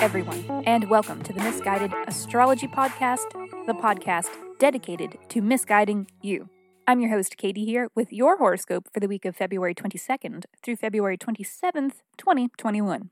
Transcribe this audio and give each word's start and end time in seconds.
everyone, 0.00 0.62
and 0.64 0.88
welcome 0.88 1.22
to 1.22 1.30
the 1.30 1.42
Misguided 1.42 1.92
Astrology 2.06 2.66
Podcast, 2.66 3.28
the 3.66 3.74
podcast 3.74 4.30
dedicated 4.58 5.18
to 5.28 5.42
misguiding 5.42 6.06
you. 6.22 6.48
I'm 6.86 7.00
your 7.00 7.10
host, 7.10 7.36
Katie, 7.36 7.66
here 7.66 7.90
with 7.94 8.10
your 8.10 8.38
horoscope 8.38 8.88
for 8.94 9.00
the 9.00 9.08
week 9.08 9.26
of 9.26 9.36
February 9.36 9.74
22nd 9.74 10.44
through 10.62 10.76
February 10.76 11.18
27th, 11.18 11.96
2021. 12.16 13.10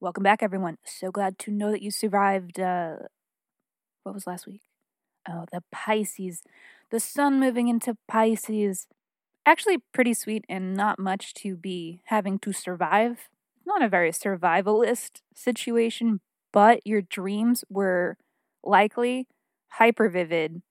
Welcome 0.00 0.24
back, 0.24 0.42
everyone. 0.42 0.78
So 0.84 1.12
glad 1.12 1.38
to 1.38 1.52
know 1.52 1.70
that 1.70 1.80
you 1.80 1.92
survived. 1.92 2.58
Uh, 2.58 2.96
what 4.02 4.12
was 4.12 4.26
last 4.26 4.48
week? 4.48 4.62
Oh, 5.28 5.44
the 5.52 5.62
Pisces. 5.70 6.42
The 6.90 6.98
sun 6.98 7.38
moving 7.38 7.68
into 7.68 7.96
Pisces. 8.08 8.88
Actually, 9.46 9.78
pretty 9.94 10.12
sweet 10.12 10.44
and 10.48 10.74
not 10.74 10.98
much 10.98 11.34
to 11.34 11.56
be 11.56 12.00
having 12.06 12.40
to 12.40 12.52
survive 12.52 13.28
not 13.66 13.82
a 13.82 13.88
very 13.88 14.10
survivalist 14.10 15.20
situation, 15.34 16.20
but 16.52 16.80
your 16.86 17.02
dreams 17.02 17.64
were 17.68 18.16
likely 18.64 19.26
hyper 19.72 20.08
vivid. 20.08 20.62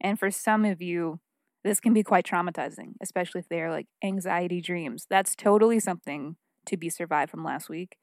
And 0.00 0.18
for 0.18 0.30
some 0.30 0.64
of 0.64 0.80
you, 0.82 1.20
this 1.64 1.80
can 1.80 1.92
be 1.92 2.02
quite 2.02 2.26
traumatizing, 2.26 2.94
especially 3.02 3.40
if 3.40 3.48
they 3.48 3.60
are 3.60 3.70
like 3.70 3.86
anxiety 4.02 4.60
dreams. 4.60 5.06
That's 5.10 5.36
totally 5.36 5.78
something 5.80 6.36
to 6.66 6.76
be 6.76 6.88
survived 6.88 7.30
from 7.30 7.44
last 7.44 7.68
week. 7.68 7.96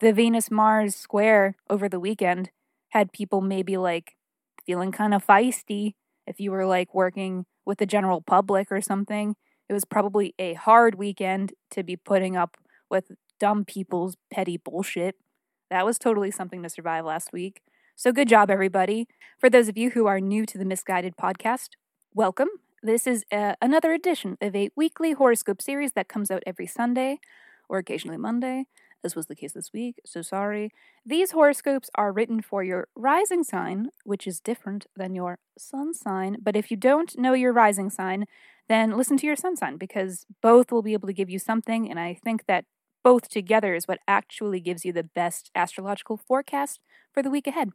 The 0.00 0.12
Venus 0.12 0.50
Mars 0.50 0.94
square 0.96 1.56
over 1.70 1.88
the 1.88 2.00
weekend 2.00 2.50
had 2.90 3.12
people 3.12 3.40
maybe 3.40 3.76
like 3.76 4.16
feeling 4.66 4.92
kind 4.92 5.14
of 5.14 5.26
feisty 5.26 5.94
if 6.26 6.40
you 6.40 6.50
were 6.50 6.66
like 6.66 6.94
working 6.94 7.46
with 7.64 7.78
the 7.78 7.86
general 7.86 8.20
public 8.20 8.68
or 8.70 8.80
something. 8.80 9.36
It 9.68 9.72
was 9.72 9.84
probably 9.84 10.34
a 10.38 10.54
hard 10.54 10.96
weekend 10.96 11.52
to 11.70 11.82
be 11.82 11.96
putting 11.96 12.36
up 12.36 12.56
with 12.90 13.10
dumb 13.42 13.64
people's 13.64 14.16
petty 14.30 14.56
bullshit. 14.56 15.16
That 15.68 15.84
was 15.84 15.98
totally 15.98 16.30
something 16.30 16.62
to 16.62 16.68
survive 16.68 17.04
last 17.04 17.32
week. 17.32 17.60
So 17.96 18.12
good 18.12 18.28
job, 18.28 18.52
everybody. 18.52 19.08
For 19.40 19.50
those 19.50 19.66
of 19.66 19.76
you 19.76 19.90
who 19.90 20.06
are 20.06 20.20
new 20.20 20.46
to 20.46 20.56
the 20.56 20.64
Misguided 20.64 21.16
podcast, 21.16 21.70
welcome. 22.14 22.46
This 22.84 23.04
is 23.04 23.24
uh, 23.32 23.54
another 23.60 23.92
edition 23.92 24.38
of 24.40 24.54
a 24.54 24.70
weekly 24.76 25.10
horoscope 25.10 25.60
series 25.60 25.90
that 25.94 26.06
comes 26.06 26.30
out 26.30 26.44
every 26.46 26.68
Sunday 26.68 27.18
or 27.68 27.78
occasionally 27.78 28.16
Monday. 28.16 28.66
This 29.02 29.16
was 29.16 29.26
the 29.26 29.34
case 29.34 29.54
this 29.54 29.72
week, 29.72 29.96
so 30.06 30.22
sorry. 30.22 30.70
These 31.04 31.32
horoscopes 31.32 31.90
are 31.96 32.12
written 32.12 32.42
for 32.42 32.62
your 32.62 32.86
rising 32.94 33.42
sign, 33.42 33.88
which 34.04 34.28
is 34.28 34.38
different 34.38 34.86
than 34.94 35.16
your 35.16 35.40
sun 35.58 35.94
sign. 35.94 36.36
But 36.40 36.54
if 36.54 36.70
you 36.70 36.76
don't 36.76 37.18
know 37.18 37.32
your 37.32 37.52
rising 37.52 37.90
sign, 37.90 38.26
then 38.68 38.96
listen 38.96 39.16
to 39.16 39.26
your 39.26 39.34
sun 39.34 39.56
sign 39.56 39.78
because 39.78 40.26
both 40.40 40.70
will 40.70 40.82
be 40.82 40.92
able 40.92 41.08
to 41.08 41.12
give 41.12 41.28
you 41.28 41.40
something. 41.40 41.90
And 41.90 41.98
I 41.98 42.14
think 42.22 42.46
that 42.46 42.66
both 43.02 43.28
together 43.28 43.74
is 43.74 43.88
what 43.88 44.00
actually 44.06 44.60
gives 44.60 44.84
you 44.84 44.92
the 44.92 45.02
best 45.02 45.50
astrological 45.54 46.16
forecast 46.16 46.80
for 47.12 47.22
the 47.22 47.30
week 47.30 47.46
ahead. 47.46 47.70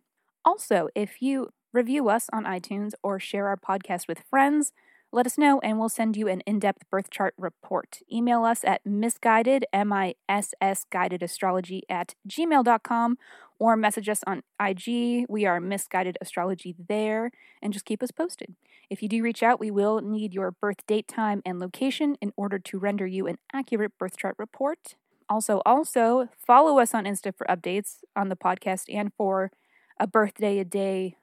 Also, 0.46 0.88
if 0.96 1.22
you 1.22 1.50
review 1.74 2.10
us 2.10 2.30
on 2.32 2.46
iTunes 2.46 2.94
or 3.04 3.20
share 3.20 3.48
our 3.48 3.58
podcast 3.58 4.08
with 4.08 4.24
friends, 4.30 4.72
let 5.12 5.26
us 5.26 5.38
know 5.38 5.60
and 5.62 5.80
we'll 5.80 5.90
send 5.90 6.18
you 6.18 6.28
an 6.28 6.42
in 6.42 6.60
depth 6.60 6.90
birth 6.90 7.10
chart 7.10 7.34
report. 7.38 8.00
Email 8.12 8.44
us 8.44 8.64
at 8.66 8.86
misguided, 8.86 9.66
M 9.72 9.94
I 9.94 10.16
S 10.28 10.54
S 10.60 10.86
guided 10.92 11.24
astrology 11.24 11.84
at 11.90 12.14
gmail.com 12.28 13.18
or 13.58 13.76
message 13.76 14.10
us 14.10 14.22
on 14.28 14.44
IG. 14.62 15.26
We 15.30 15.46
are 15.46 15.62
misguided 15.62 16.18
astrology 16.20 16.76
there 16.88 17.32
and 17.62 17.72
just 17.72 17.86
keep 17.86 18.04
us 18.04 18.12
posted. 18.12 18.56
If 18.90 19.02
you 19.02 19.10
do 19.10 19.24
reach 19.24 19.44
out, 19.44 19.60
we 19.60 19.72
will 19.72 20.02
need 20.02 20.34
your 20.34 20.52
birth 20.52 20.86
date, 20.88 21.08
time, 21.08 21.42
and 21.46 21.60
location 21.60 22.18
in 22.22 22.34
order 22.36 22.60
to 22.60 22.78
render 22.80 23.08
you 23.08 23.28
an 23.28 23.38
accurate 23.54 23.98
birth 23.98 24.18
chart 24.18 24.36
report. 24.38 24.96
Also, 25.30 25.62
also 25.66 26.30
follow 26.38 26.80
us 26.80 26.94
on 26.94 27.04
Insta 27.04 27.36
for 27.36 27.46
updates 27.48 27.98
on 28.16 28.30
the 28.30 28.36
podcast 28.36 28.84
and 28.94 29.12
for 29.18 29.52
a 30.00 30.08
birthday 30.08 30.60
a 30.60 30.66
day 30.66 31.18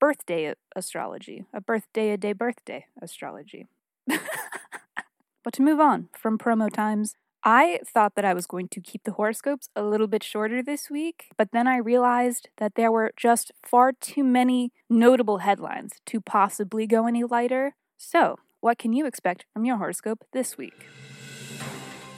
birthday 0.00 0.54
astrology, 0.74 1.44
a 1.52 1.60
birthday 1.60 2.10
a 2.10 2.16
day 2.16 2.32
birthday 2.32 2.86
astrology. 3.02 3.66
but 4.08 5.52
to 5.52 5.62
move 5.62 5.78
on 5.78 6.08
from 6.16 6.38
promo 6.38 6.72
times, 6.72 7.14
I 7.42 7.80
thought 7.86 8.16
that 8.16 8.24
I 8.24 8.34
was 8.34 8.46
going 8.46 8.68
to 8.68 8.80
keep 8.80 9.04
the 9.04 9.12
horoscopes 9.12 9.70
a 9.74 9.82
little 9.82 10.06
bit 10.06 10.22
shorter 10.22 10.62
this 10.62 10.90
week, 10.90 11.26
but 11.38 11.52
then 11.52 11.66
I 11.66 11.76
realized 11.76 12.48
that 12.58 12.74
there 12.74 12.92
were 12.92 13.12
just 13.16 13.50
far 13.64 13.92
too 13.92 14.24
many 14.24 14.72
notable 14.90 15.38
headlines 15.38 15.94
to 16.06 16.20
possibly 16.20 16.86
go 16.86 17.06
any 17.06 17.24
lighter. 17.24 17.76
So, 17.96 18.38
what 18.60 18.78
can 18.78 18.92
you 18.92 19.06
expect 19.06 19.46
from 19.54 19.64
your 19.64 19.78
horoscope 19.78 20.24
this 20.32 20.58
week? 20.58 20.86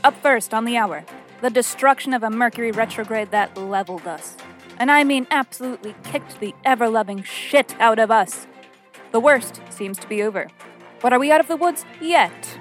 Up 0.02 0.20
first 0.20 0.52
on 0.52 0.64
the 0.64 0.76
hour, 0.76 1.04
the 1.42 1.50
destruction 1.50 2.14
of 2.14 2.22
a 2.22 2.30
Mercury 2.30 2.70
retrograde 2.70 3.32
that 3.32 3.58
leveled 3.58 4.06
us. 4.06 4.36
And 4.78 4.90
I 4.90 5.02
mean 5.02 5.26
absolutely 5.30 5.94
kicked 6.04 6.38
the 6.38 6.54
ever 6.64 6.88
loving 6.88 7.24
shit 7.24 7.74
out 7.80 7.98
of 7.98 8.12
us. 8.12 8.46
The 9.10 9.20
worst 9.20 9.60
seems 9.68 9.98
to 9.98 10.08
be 10.08 10.22
over. 10.22 10.48
But 11.00 11.12
are 11.12 11.18
we 11.18 11.32
out 11.32 11.40
of 11.40 11.48
the 11.48 11.56
woods 11.56 11.84
yet? 12.00 12.56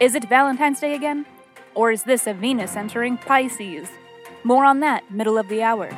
Is 0.00 0.14
it 0.14 0.28
Valentine's 0.28 0.80
Day 0.80 0.94
again? 0.94 1.24
Or 1.74 1.90
is 1.90 2.04
this 2.04 2.26
a 2.26 2.34
Venus 2.34 2.76
entering 2.76 3.16
Pisces? 3.16 3.88
More 4.44 4.66
on 4.66 4.80
that 4.80 5.10
middle 5.10 5.38
of 5.38 5.48
the 5.48 5.62
hour. 5.62 5.90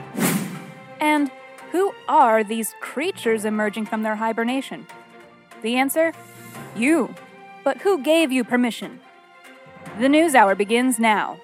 And 1.00 1.30
who 1.72 1.92
are 2.08 2.44
these 2.44 2.74
creatures 2.80 3.44
emerging 3.44 3.86
from 3.86 4.04
their 4.04 4.16
hibernation? 4.16 4.86
The 5.60 5.74
answer? 5.74 6.12
You. 6.76 7.14
But 7.64 7.78
who 7.78 8.00
gave 8.00 8.30
you 8.30 8.44
permission? 8.44 9.00
The 9.98 10.08
news 10.08 10.36
hour 10.36 10.54
begins 10.54 11.00
now. 11.00 11.38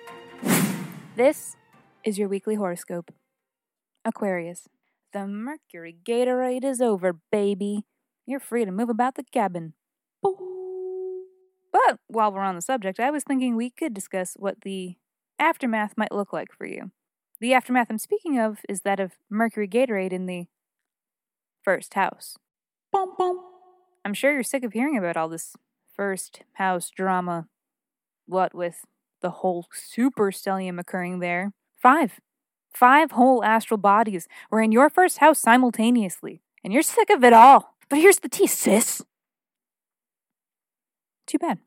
This 1.14 1.56
is 2.04 2.18
your 2.18 2.26
weekly 2.26 2.54
horoscope. 2.54 3.12
Aquarius. 4.02 4.66
The 5.12 5.26
Mercury 5.26 5.94
Gatorade 6.02 6.64
is 6.64 6.80
over, 6.80 7.18
baby. 7.30 7.84
You're 8.24 8.40
free 8.40 8.64
to 8.64 8.72
move 8.72 8.88
about 8.88 9.16
the 9.16 9.24
cabin. 9.24 9.74
But 10.22 11.98
while 12.06 12.32
we're 12.32 12.40
on 12.40 12.54
the 12.54 12.62
subject, 12.62 12.98
I 12.98 13.10
was 13.10 13.24
thinking 13.24 13.56
we 13.56 13.68
could 13.68 13.92
discuss 13.92 14.36
what 14.38 14.62
the 14.62 14.96
aftermath 15.38 15.98
might 15.98 16.12
look 16.12 16.32
like 16.32 16.48
for 16.50 16.64
you. 16.64 16.92
The 17.40 17.52
aftermath 17.52 17.88
I'm 17.90 17.98
speaking 17.98 18.38
of 18.38 18.60
is 18.66 18.80
that 18.80 18.98
of 18.98 19.12
Mercury 19.28 19.68
Gatorade 19.68 20.12
in 20.12 20.24
the 20.24 20.46
first 21.62 21.92
house. 21.92 22.38
I'm 22.94 24.14
sure 24.14 24.32
you're 24.32 24.42
sick 24.42 24.64
of 24.64 24.72
hearing 24.72 24.96
about 24.96 25.18
all 25.18 25.28
this 25.28 25.56
first 25.94 26.42
house 26.54 26.88
drama. 26.88 27.48
What 28.24 28.54
with 28.54 28.86
the 29.22 29.30
whole 29.30 29.66
super 29.72 30.30
stellium 30.30 30.78
occurring 30.78 31.20
there. 31.20 31.52
Five. 31.76 32.20
Five 32.74 33.12
whole 33.12 33.44
astral 33.44 33.78
bodies 33.78 34.28
were 34.50 34.60
in 34.60 34.72
your 34.72 34.90
first 34.90 35.18
house 35.18 35.38
simultaneously, 35.38 36.42
and 36.62 36.72
you're 36.72 36.82
sick 36.82 37.10
of 37.10 37.24
it 37.24 37.32
all. 37.32 37.74
But 37.88 37.98
here's 37.98 38.20
the 38.20 38.28
tea, 38.28 38.46
sis. 38.46 39.02
Too 41.26 41.38
bad. 41.38 41.58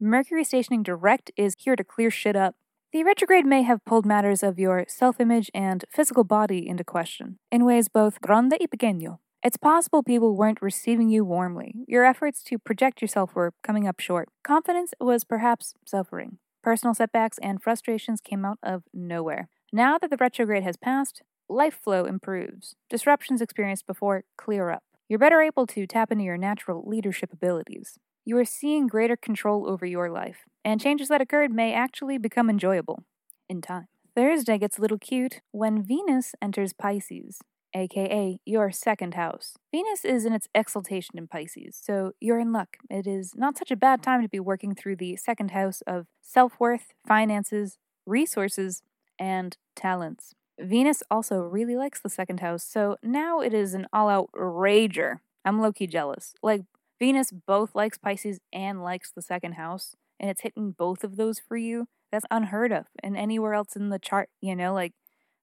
Mercury 0.00 0.44
stationing 0.44 0.82
direct 0.82 1.30
is 1.36 1.54
here 1.58 1.76
to 1.76 1.84
clear 1.84 2.10
shit 2.10 2.36
up. 2.36 2.56
The 2.92 3.04
retrograde 3.04 3.46
may 3.46 3.62
have 3.62 3.84
pulled 3.84 4.04
matters 4.04 4.42
of 4.42 4.58
your 4.58 4.84
self 4.88 5.20
image 5.20 5.50
and 5.54 5.84
physical 5.90 6.24
body 6.24 6.68
into 6.68 6.84
question, 6.84 7.38
in 7.50 7.64
ways 7.64 7.88
both 7.88 8.20
grande 8.20 8.54
y 8.60 8.66
pequeño. 8.66 9.18
It's 9.42 9.56
possible 9.56 10.02
people 10.02 10.36
weren't 10.36 10.62
receiving 10.62 11.08
you 11.08 11.24
warmly. 11.24 11.74
Your 11.88 12.04
efforts 12.04 12.44
to 12.44 12.58
project 12.58 13.00
yourself 13.00 13.34
were 13.34 13.54
coming 13.62 13.88
up 13.88 13.98
short. 13.98 14.28
Confidence 14.44 14.92
was 15.00 15.24
perhaps 15.24 15.74
suffering. 15.84 16.38
Personal 16.62 16.94
setbacks 16.94 17.38
and 17.42 17.60
frustrations 17.60 18.20
came 18.20 18.44
out 18.44 18.58
of 18.62 18.84
nowhere. 18.94 19.48
Now 19.72 19.98
that 19.98 20.10
the 20.10 20.16
retrograde 20.16 20.62
has 20.62 20.76
passed, 20.76 21.22
life 21.48 21.74
flow 21.74 22.04
improves. 22.04 22.76
Disruptions 22.88 23.40
experienced 23.40 23.86
before 23.86 24.22
clear 24.38 24.70
up. 24.70 24.84
You're 25.08 25.18
better 25.18 25.42
able 25.42 25.66
to 25.66 25.86
tap 25.88 26.12
into 26.12 26.24
your 26.24 26.38
natural 26.38 26.84
leadership 26.86 27.32
abilities. 27.32 27.98
You 28.24 28.38
are 28.38 28.44
seeing 28.44 28.86
greater 28.86 29.16
control 29.16 29.68
over 29.68 29.84
your 29.84 30.08
life, 30.08 30.44
and 30.64 30.80
changes 30.80 31.08
that 31.08 31.20
occurred 31.20 31.50
may 31.50 31.74
actually 31.74 32.16
become 32.16 32.48
enjoyable 32.48 33.02
in 33.48 33.60
time. 33.60 33.88
Thursday 34.14 34.56
gets 34.56 34.78
a 34.78 34.80
little 34.80 34.98
cute 34.98 35.40
when 35.50 35.82
Venus 35.82 36.34
enters 36.40 36.72
Pisces 36.72 37.40
aka 37.74 38.38
your 38.44 38.70
second 38.70 39.14
house. 39.14 39.54
Venus 39.72 40.04
is 40.04 40.24
in 40.24 40.32
its 40.32 40.48
exaltation 40.54 41.18
in 41.18 41.26
Pisces, 41.26 41.78
so 41.80 42.12
you're 42.20 42.40
in 42.40 42.52
luck. 42.52 42.76
It 42.90 43.06
is 43.06 43.34
not 43.34 43.58
such 43.58 43.70
a 43.70 43.76
bad 43.76 44.02
time 44.02 44.22
to 44.22 44.28
be 44.28 44.40
working 44.40 44.74
through 44.74 44.96
the 44.96 45.16
second 45.16 45.52
house 45.52 45.82
of 45.86 46.06
self 46.22 46.58
worth, 46.58 46.92
finances, 47.06 47.78
resources, 48.06 48.82
and 49.18 49.56
talents. 49.74 50.34
Venus 50.60 51.02
also 51.10 51.40
really 51.40 51.76
likes 51.76 52.00
the 52.00 52.08
second 52.08 52.40
house, 52.40 52.64
so 52.64 52.96
now 53.02 53.40
it 53.40 53.54
is 53.54 53.74
an 53.74 53.86
all 53.92 54.08
out 54.08 54.30
rager. 54.34 55.20
I'm 55.44 55.60
low 55.60 55.72
key 55.72 55.86
jealous. 55.86 56.34
Like, 56.42 56.62
Venus 56.98 57.32
both 57.32 57.74
likes 57.74 57.98
Pisces 57.98 58.38
and 58.52 58.82
likes 58.82 59.10
the 59.10 59.22
second 59.22 59.52
house, 59.52 59.96
and 60.20 60.30
it's 60.30 60.42
hitting 60.42 60.72
both 60.72 61.02
of 61.02 61.16
those 61.16 61.40
for 61.40 61.56
you. 61.56 61.88
That's 62.12 62.26
unheard 62.30 62.70
of 62.70 62.84
and 63.02 63.16
anywhere 63.16 63.54
else 63.54 63.74
in 63.74 63.88
the 63.88 63.98
chart, 63.98 64.28
you 64.40 64.54
know? 64.54 64.74
Like, 64.74 64.92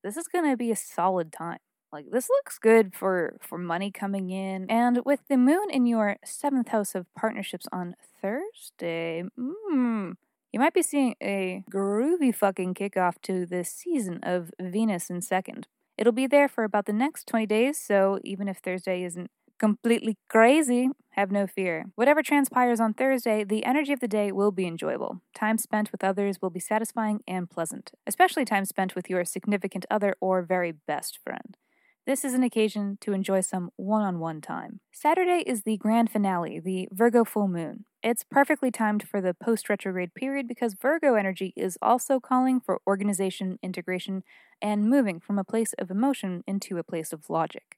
this 0.04 0.16
is 0.16 0.28
gonna 0.28 0.56
be 0.56 0.72
a 0.72 0.76
solid 0.76 1.34
time 1.34 1.58
like 1.92 2.06
this 2.12 2.30
looks 2.30 2.58
good 2.60 2.94
for 2.94 3.38
for 3.42 3.58
money 3.58 3.92
coming 3.92 4.30
in 4.30 4.70
and 4.70 5.02
with 5.06 5.22
the 5.30 5.38
moon 5.38 5.70
in 5.72 5.86
your 5.86 6.18
seventh 6.24 6.70
house 6.70 6.96
of 6.96 7.06
partnerships 7.16 7.68
on 7.72 7.96
thursday 8.22 9.24
mm, 9.38 10.14
you 10.52 10.60
might 10.60 10.74
be 10.74 10.82
seeing 10.82 11.16
a 11.22 11.64
groovy 11.72 12.34
fucking 12.34 12.74
kickoff 12.74 13.16
to 13.22 13.46
this 13.46 13.72
season 13.72 14.20
of 14.24 14.52
venus 14.60 15.10
in 15.10 15.22
second 15.22 15.68
It'll 16.00 16.14
be 16.14 16.28
there 16.28 16.48
for 16.48 16.64
about 16.64 16.86
the 16.86 16.94
next 16.94 17.28
20 17.28 17.46
days, 17.46 17.78
so 17.78 18.20
even 18.24 18.48
if 18.48 18.60
Thursday 18.60 19.04
isn't 19.04 19.30
completely 19.60 20.16
crazy, 20.30 20.92
have 21.10 21.30
no 21.30 21.46
fear. 21.46 21.88
Whatever 21.96 22.24
transpires 22.24 22.80
on 22.80 22.94
Thursday, 22.94 23.44
the 23.44 23.66
energy 23.66 23.92
of 23.92 24.00
the 24.00 24.08
day 24.08 24.32
will 24.32 24.52
be 24.52 24.66
enjoyable. 24.66 25.20
Time 25.36 25.58
spent 25.58 25.92
with 25.92 26.02
others 26.02 26.38
will 26.42 26.52
be 26.52 26.62
satisfying 26.62 27.20
and 27.28 27.50
pleasant, 27.50 27.92
especially 28.08 28.46
time 28.46 28.64
spent 28.64 28.96
with 28.96 29.10
your 29.10 29.26
significant 29.26 29.86
other 29.92 30.16
or 30.22 30.42
very 30.42 30.72
best 30.72 31.20
friend. 31.22 31.58
This 32.06 32.25
is 32.25 32.34
an 32.34 32.44
occasion 32.44 32.98
to 33.01 33.13
enjoy 33.13 33.42
some 33.42 33.69
one 33.75 34.01
on 34.04 34.19
one 34.19 34.42
time. 34.42 34.80
Saturday 34.92 35.44
is 35.46 35.63
the 35.63 35.78
grand 35.78 36.10
finale, 36.10 36.60
the 36.60 36.88
Virgo 36.92 37.24
full 37.24 37.48
moon. 37.48 37.86
It's 38.01 38.24
perfectly 38.24 38.72
timed 38.72 39.07
for 39.07 39.22
the 39.22 39.34
post 39.34 39.69
retrograde 39.69 40.16
period 40.16 40.48
because 40.48 40.74
Virgo 40.74 41.16
energy 41.16 41.54
is 41.56 41.78
also 41.81 42.19
calling 42.19 42.62
for 42.62 42.81
organization, 42.88 43.60
integration, 43.62 44.24
and 44.62 44.90
moving 44.90 45.19
from 45.19 45.38
a 45.38 45.44
place 45.44 45.74
of 45.78 45.92
emotion 45.92 46.44
into 46.48 46.78
a 46.78 46.84
place 46.84 47.13
of 47.13 47.30
logic. 47.30 47.78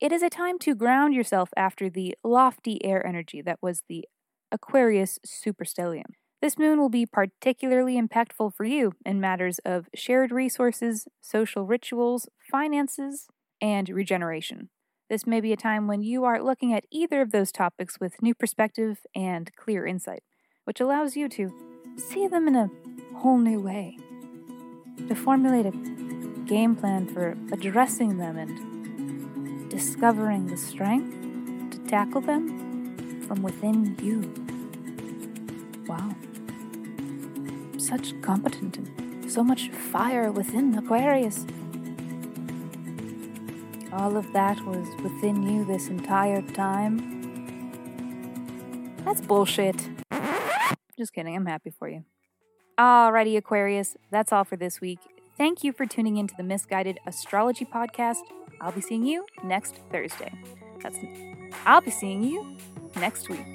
It 0.00 0.12
is 0.12 0.22
a 0.22 0.30
time 0.30 0.58
to 0.60 0.74
ground 0.74 1.14
yourself 1.14 1.50
after 1.56 1.90
the 1.90 2.14
lofty 2.22 2.82
air 2.84 3.04
energy 3.06 3.42
that 3.42 3.58
was 3.60 3.82
the 3.88 4.06
Aquarius 4.52 5.18
superstellium. 5.26 6.14
This 6.40 6.58
moon 6.58 6.78
will 6.78 6.90
be 6.90 7.06
particularly 7.06 8.00
impactful 8.00 8.54
for 8.54 8.64
you 8.64 8.92
in 9.04 9.20
matters 9.20 9.58
of 9.64 9.88
shared 9.94 10.30
resources, 10.30 11.08
social 11.20 11.66
rituals, 11.66 12.28
finances, 12.50 13.26
and 13.60 13.88
regeneration. 13.88 14.70
This 15.08 15.26
may 15.26 15.40
be 15.40 15.52
a 15.52 15.56
time 15.56 15.86
when 15.86 16.02
you 16.02 16.24
are 16.24 16.42
looking 16.42 16.72
at 16.72 16.84
either 16.90 17.20
of 17.20 17.30
those 17.30 17.52
topics 17.52 18.00
with 18.00 18.22
new 18.22 18.34
perspective 18.34 18.98
and 19.14 19.54
clear 19.54 19.86
insight, 19.86 20.24
which 20.64 20.80
allows 20.80 21.16
you 21.16 21.28
to 21.28 21.52
see 21.96 22.26
them 22.26 22.48
in 22.48 22.56
a 22.56 22.70
whole 23.18 23.38
new 23.38 23.60
way, 23.60 23.96
to 25.08 25.14
formulate 25.14 25.66
a 25.66 25.70
game 26.46 26.74
plan 26.74 27.06
for 27.06 27.36
addressing 27.52 28.18
them 28.18 28.36
and 28.36 29.70
discovering 29.70 30.46
the 30.46 30.56
strength 30.56 31.12
to 31.70 31.78
tackle 31.86 32.20
them 32.20 33.22
from 33.26 33.42
within 33.42 33.96
you. 34.02 34.32
Wow. 35.86 36.14
Such 37.78 38.20
competent 38.22 38.78
and 38.78 39.30
so 39.30 39.44
much 39.44 39.70
fire 39.70 40.32
within 40.32 40.76
Aquarius. 40.76 41.46
All 43.96 44.16
of 44.18 44.30
that 44.34 44.60
was 44.66 44.86
within 45.02 45.42
you 45.42 45.64
this 45.64 45.88
entire 45.88 46.42
time. 46.42 46.96
That's 49.04 49.22
bullshit. 49.22 49.88
Just 50.98 51.14
kidding, 51.14 51.34
I'm 51.34 51.46
happy 51.46 51.70
for 51.70 51.88
you. 51.88 52.04
Alrighty, 52.78 53.38
Aquarius, 53.38 53.96
that's 54.10 54.32
all 54.32 54.44
for 54.44 54.56
this 54.56 54.82
week. 54.82 54.98
Thank 55.38 55.64
you 55.64 55.72
for 55.72 55.86
tuning 55.86 56.18
into 56.18 56.34
the 56.36 56.42
Misguided 56.42 56.98
Astrology 57.06 57.64
Podcast. 57.64 58.20
I'll 58.60 58.72
be 58.72 58.82
seeing 58.82 59.06
you 59.06 59.24
next 59.42 59.76
Thursday. 59.90 60.32
That's 60.82 60.98
I'll 61.64 61.80
be 61.80 61.90
seeing 61.90 62.22
you 62.22 62.56
next 62.96 63.30
week. 63.30 63.46